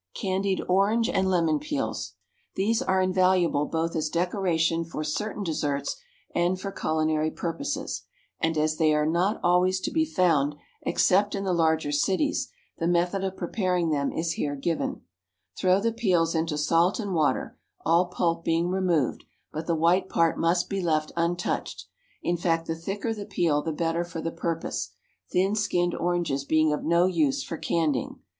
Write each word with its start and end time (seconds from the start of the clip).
Candied 0.15 0.63
Orange 0.67 1.09
and 1.09 1.29
Lemon 1.29 1.59
Peels. 1.59 2.13
These 2.55 2.81
are 2.81 3.03
invaluable 3.03 3.67
both 3.67 3.95
as 3.95 4.09
decoration 4.09 4.83
for 4.83 5.03
certain 5.03 5.43
desserts 5.43 5.95
and 6.33 6.59
for 6.59 6.71
culinary 6.71 7.29
purposes, 7.29 8.01
and 8.39 8.57
as 8.57 8.77
they 8.77 8.95
are 8.95 9.05
not 9.05 9.39
always 9.43 9.79
to 9.81 9.91
be 9.91 10.03
found 10.03 10.55
except 10.81 11.35
in 11.35 11.43
the 11.43 11.53
larger 11.53 11.91
cities, 11.91 12.49
the 12.79 12.87
method 12.87 13.23
of 13.23 13.37
preparing 13.37 13.91
them 13.91 14.11
is 14.11 14.31
here 14.31 14.55
given: 14.55 15.01
Throw 15.55 15.79
the 15.79 15.93
peels 15.93 16.33
into 16.33 16.57
salt 16.57 16.99
and 16.99 17.13
water, 17.13 17.59
all 17.85 18.07
pulp 18.07 18.43
being 18.43 18.69
removed, 18.69 19.25
but 19.51 19.67
the 19.67 19.75
white 19.75 20.09
part 20.09 20.35
must 20.35 20.67
be 20.67 20.81
left 20.81 21.11
untouched; 21.15 21.85
in 22.23 22.37
fact, 22.37 22.65
the 22.65 22.73
thicker 22.73 23.13
the 23.13 23.23
peel 23.27 23.61
the 23.61 23.71
better 23.71 24.03
for 24.03 24.19
the 24.19 24.31
purpose, 24.31 24.93
thin 25.29 25.53
skinned 25.53 25.93
oranges 25.93 26.43
being 26.43 26.73
of 26.73 26.83
no 26.83 27.05
use 27.05 27.43
for 27.43 27.55
candying. 27.59 28.17